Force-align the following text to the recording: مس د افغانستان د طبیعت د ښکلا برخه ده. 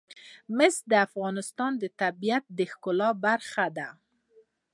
مس 0.57 0.75
د 0.91 0.93
افغانستان 1.07 1.71
د 1.81 1.83
طبیعت 2.01 2.43
د 2.57 2.59
ښکلا 2.71 3.09
برخه 3.25 3.65
ده. 3.77 3.89